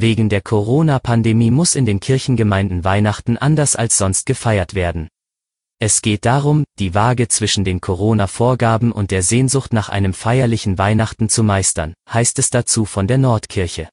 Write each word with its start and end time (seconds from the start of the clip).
Wegen 0.00 0.28
der 0.28 0.42
Corona-Pandemie 0.42 1.50
muss 1.50 1.74
in 1.74 1.84
den 1.84 1.98
Kirchengemeinden 1.98 2.84
Weihnachten 2.84 3.36
anders 3.36 3.74
als 3.74 3.98
sonst 3.98 4.26
gefeiert 4.26 4.74
werden. 4.74 5.08
Es 5.80 6.02
geht 6.02 6.24
darum, 6.24 6.62
die 6.78 6.94
Waage 6.94 7.26
zwischen 7.26 7.64
den 7.64 7.80
Corona-Vorgaben 7.80 8.92
und 8.92 9.10
der 9.10 9.24
Sehnsucht 9.24 9.72
nach 9.72 9.88
einem 9.88 10.14
feierlichen 10.14 10.78
Weihnachten 10.78 11.28
zu 11.28 11.42
meistern, 11.42 11.94
heißt 12.08 12.38
es 12.38 12.50
dazu 12.50 12.84
von 12.84 13.08
der 13.08 13.18
Nordkirche. 13.18 13.88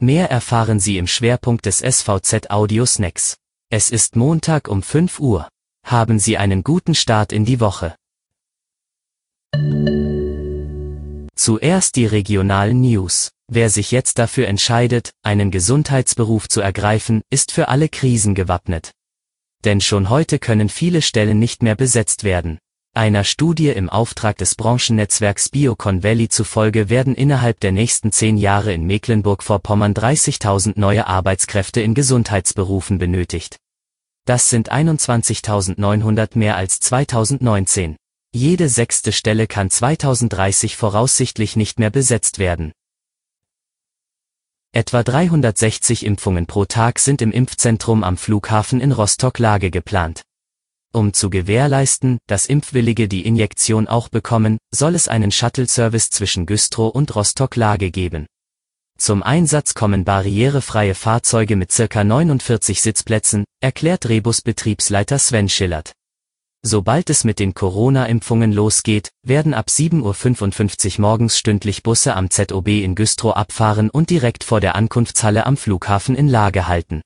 Mehr 0.00 0.28
erfahren 0.28 0.80
Sie 0.80 0.98
im 0.98 1.06
Schwerpunkt 1.06 1.66
des 1.66 1.78
SVZ 1.78 2.50
Audio 2.50 2.84
Snacks. 2.84 3.36
Es 3.70 3.90
ist 3.90 4.16
Montag 4.16 4.66
um 4.66 4.82
5 4.82 5.20
Uhr. 5.20 5.48
Haben 5.86 6.18
Sie 6.18 6.36
einen 6.36 6.64
guten 6.64 6.96
Start 6.96 7.32
in 7.32 7.44
die 7.44 7.60
Woche. 7.60 7.94
Zuerst 11.38 11.94
die 11.94 12.04
regionalen 12.04 12.80
News. 12.80 13.30
Wer 13.46 13.70
sich 13.70 13.92
jetzt 13.92 14.18
dafür 14.18 14.48
entscheidet, 14.48 15.12
einen 15.22 15.52
Gesundheitsberuf 15.52 16.48
zu 16.48 16.60
ergreifen, 16.60 17.22
ist 17.30 17.52
für 17.52 17.68
alle 17.68 17.88
Krisen 17.88 18.34
gewappnet. 18.34 18.90
Denn 19.64 19.80
schon 19.80 20.10
heute 20.10 20.40
können 20.40 20.68
viele 20.68 21.00
Stellen 21.00 21.38
nicht 21.38 21.62
mehr 21.62 21.76
besetzt 21.76 22.24
werden. 22.24 22.58
Einer 22.92 23.22
Studie 23.22 23.68
im 23.68 23.88
Auftrag 23.88 24.36
des 24.38 24.56
Branchennetzwerks 24.56 25.48
Biocon 25.50 26.02
Valley 26.02 26.28
zufolge 26.28 26.90
werden 26.90 27.14
innerhalb 27.14 27.60
der 27.60 27.70
nächsten 27.70 28.10
zehn 28.10 28.36
Jahre 28.36 28.72
in 28.72 28.84
Mecklenburg-Vorpommern 28.84 29.94
30.000 29.94 30.72
neue 30.74 31.06
Arbeitskräfte 31.06 31.80
in 31.80 31.94
Gesundheitsberufen 31.94 32.98
benötigt. 32.98 33.58
Das 34.24 34.50
sind 34.50 34.72
21.900 34.72 36.36
mehr 36.36 36.56
als 36.56 36.80
2019. 36.80 37.96
Jede 38.40 38.68
sechste 38.68 39.10
Stelle 39.10 39.48
kann 39.48 39.68
2030 39.68 40.76
voraussichtlich 40.76 41.56
nicht 41.56 41.80
mehr 41.80 41.90
besetzt 41.90 42.38
werden. 42.38 42.70
Etwa 44.72 45.02
360 45.02 46.06
Impfungen 46.06 46.46
pro 46.46 46.64
Tag 46.64 47.00
sind 47.00 47.20
im 47.20 47.32
Impfzentrum 47.32 48.04
am 48.04 48.16
Flughafen 48.16 48.80
in 48.80 48.92
Rostock-Lage 48.92 49.72
geplant. 49.72 50.22
Um 50.92 51.12
zu 51.14 51.30
gewährleisten, 51.30 52.18
dass 52.28 52.46
Impfwillige 52.46 53.08
die 53.08 53.26
Injektion 53.26 53.88
auch 53.88 54.08
bekommen, 54.08 54.58
soll 54.72 54.94
es 54.94 55.08
einen 55.08 55.32
Shuttle-Service 55.32 56.10
zwischen 56.10 56.46
Güstrow 56.46 56.94
und 56.94 57.16
Rostock-Lage 57.16 57.90
geben. 57.90 58.26
Zum 58.98 59.24
Einsatz 59.24 59.74
kommen 59.74 60.04
barrierefreie 60.04 60.94
Fahrzeuge 60.94 61.56
mit 61.56 61.72
circa 61.72 62.04
49 62.04 62.82
Sitzplätzen, 62.82 63.42
erklärt 63.60 64.08
Rebus-Betriebsleiter 64.08 65.18
Sven 65.18 65.48
Schillert. 65.48 65.97
Sobald 66.62 67.08
es 67.08 67.22
mit 67.22 67.38
den 67.38 67.54
Corona-Impfungen 67.54 68.52
losgeht, 68.52 69.10
werden 69.22 69.54
ab 69.54 69.68
7.55 69.68 70.96
Uhr 70.96 71.02
morgens 71.02 71.38
stündlich 71.38 71.84
Busse 71.84 72.16
am 72.16 72.30
ZOB 72.30 72.68
in 72.68 72.96
Güstrow 72.96 73.36
abfahren 73.36 73.90
und 73.90 74.10
direkt 74.10 74.42
vor 74.42 74.60
der 74.60 74.74
Ankunftshalle 74.74 75.46
am 75.46 75.56
Flughafen 75.56 76.16
in 76.16 76.28
Lage 76.28 76.66
halten. 76.66 77.02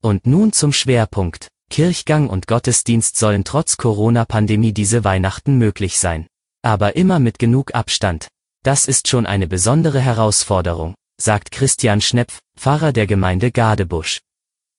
Und 0.00 0.26
nun 0.26 0.52
zum 0.52 0.72
Schwerpunkt. 0.72 1.48
Kirchgang 1.70 2.30
und 2.30 2.46
Gottesdienst 2.46 3.18
sollen 3.18 3.44
trotz 3.44 3.76
Corona-Pandemie 3.76 4.72
diese 4.72 5.04
Weihnachten 5.04 5.58
möglich 5.58 5.98
sein. 5.98 6.26
Aber 6.62 6.96
immer 6.96 7.18
mit 7.18 7.38
genug 7.38 7.74
Abstand. 7.74 8.28
Das 8.62 8.86
ist 8.86 9.08
schon 9.08 9.26
eine 9.26 9.46
besondere 9.46 10.00
Herausforderung, 10.00 10.94
sagt 11.20 11.50
Christian 11.50 12.00
Schnepf, 12.00 12.38
Pfarrer 12.56 12.92
der 12.92 13.06
Gemeinde 13.06 13.50
Gadebusch. 13.50 14.20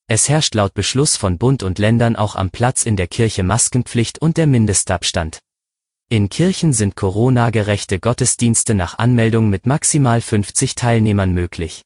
Es 0.08 0.30
herrscht 0.30 0.53
laut 0.53 0.75
Beschluss 0.75 1.17
von 1.17 1.39
Bund 1.39 1.64
und 1.64 1.80
Ländern 1.80 2.16
auch 2.16 2.36
am 2.36 2.52
Platz 2.52 2.86
in 2.86 2.95
der 2.95 3.08
Kirche 3.08 3.42
Maskenpflicht 3.42 4.20
und 4.20 4.38
der 4.38 4.45
Mindestabstand. 4.45 5.39
In 6.09 6.30
Kirchen 6.30 6.73
sind 6.73 6.95
Corona-gerechte 6.95 8.00
Gottesdienste 8.00 8.76
nach 8.76 9.00
Anmeldung 9.00 9.50
mit 9.50 9.66
maximal 9.66 10.22
50 10.22 10.76
Teilnehmern 10.76 11.31
möglich. 11.31 11.81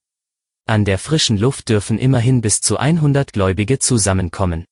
An 0.65 0.83
der 0.83 0.99
frischen 0.99 1.37
Luft 1.37 1.69
dürfen 1.69 1.97
immerhin 1.97 2.41
bis 2.41 2.59
zu 2.59 2.77
100 2.77 3.31
Gläubige 3.31 3.79
zusammenkommen. 3.79 4.65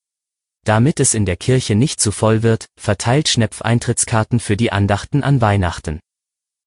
Damit 0.65 0.99
es 0.99 1.13
in 1.13 1.25
der 1.25 1.37
Kirche 1.37 1.75
nicht 1.75 2.01
zu 2.01 2.11
voll 2.11 2.43
wird, 2.43 2.65
verteilt 2.77 3.29
Schnepf 3.29 3.61
Eintrittskarten 3.61 4.41
für 4.41 4.57
die 4.57 4.73
Andachten 4.73 5.23
an 5.23 5.39
Weihnachten. 5.39 6.01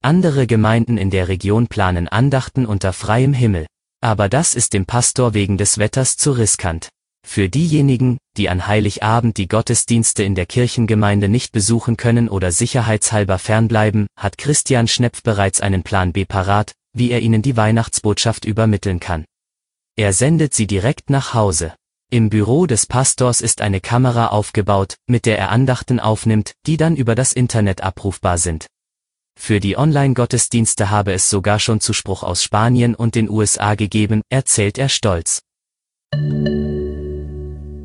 Andere 0.00 0.47
Gemeinden 0.47 0.97
in 0.97 1.10
der 1.10 1.28
Region 1.28 1.68
planen 1.68 2.08
Andachten 2.08 2.64
unter 2.64 2.94
freiem 2.94 3.34
Himmel. 3.34 3.66
Aber 4.02 4.28
das 4.28 4.54
ist 4.54 4.72
dem 4.72 4.86
Pastor 4.86 5.34
wegen 5.34 5.58
des 5.58 5.78
Wetters 5.78 6.16
zu 6.16 6.32
riskant. 6.32 6.88
Für 7.26 7.48
diejenigen, 7.48 8.18
die 8.36 8.48
an 8.48 8.66
Heiligabend 8.66 9.36
die 9.36 9.46
Gottesdienste 9.46 10.22
in 10.22 10.34
der 10.34 10.46
Kirchengemeinde 10.46 11.28
nicht 11.28 11.52
besuchen 11.52 11.96
können 11.98 12.28
oder 12.28 12.50
sicherheitshalber 12.50 13.38
fernbleiben, 13.38 14.06
hat 14.16 14.38
Christian 14.38 14.88
Schnepf 14.88 15.22
bereits 15.22 15.60
einen 15.60 15.82
Plan 15.82 16.12
B 16.12 16.24
parat, 16.24 16.72
wie 16.92 17.10
er 17.10 17.20
ihnen 17.20 17.42
die 17.42 17.56
Weihnachtsbotschaft 17.56 18.46
übermitteln 18.46 19.00
kann. 19.00 19.26
Er 19.96 20.14
sendet 20.14 20.54
sie 20.54 20.66
direkt 20.66 21.10
nach 21.10 21.34
Hause. 21.34 21.74
Im 22.10 22.30
Büro 22.30 22.66
des 22.66 22.86
Pastors 22.86 23.40
ist 23.40 23.60
eine 23.60 23.80
Kamera 23.80 24.28
aufgebaut, 24.28 24.96
mit 25.06 25.26
der 25.26 25.38
er 25.38 25.50
Andachten 25.50 26.00
aufnimmt, 26.00 26.54
die 26.66 26.76
dann 26.76 26.96
über 26.96 27.14
das 27.14 27.32
Internet 27.32 27.82
abrufbar 27.82 28.38
sind. 28.38 28.66
Für 29.40 29.58
die 29.58 29.76
Online-Gottesdienste 29.78 30.90
habe 30.90 31.14
es 31.14 31.30
sogar 31.30 31.58
schon 31.58 31.80
Zuspruch 31.80 32.22
aus 32.22 32.44
Spanien 32.44 32.94
und 32.94 33.14
den 33.14 33.30
USA 33.30 33.74
gegeben, 33.74 34.20
erzählt 34.28 34.76
er 34.76 34.90
stolz. 34.90 35.40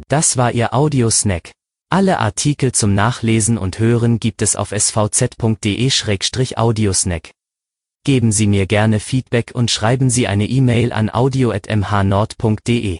Das 0.09 0.35
war 0.35 0.51
Ihr 0.51 0.73
Audiosnack. 0.73 1.51
Alle 1.89 2.19
Artikel 2.19 2.73
zum 2.73 2.93
Nachlesen 2.93 3.57
und 3.57 3.79
Hören 3.79 4.19
gibt 4.19 4.41
es 4.41 4.57
auf 4.57 4.73
svz.de-audiosnack. 4.73 7.31
Geben 8.03 8.33
Sie 8.33 8.47
mir 8.47 8.65
gerne 8.67 8.99
Feedback 8.99 9.53
und 9.55 9.71
schreiben 9.71 10.09
Sie 10.09 10.27
eine 10.27 10.47
E-Mail 10.47 10.91
an 10.91 11.09
audio.mhnord.de. 11.09 12.97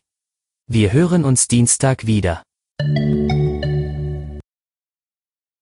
Wir 0.67 0.93
hören 0.93 1.25
uns 1.25 1.49
Dienstag 1.49 2.07
wieder. 2.07 2.41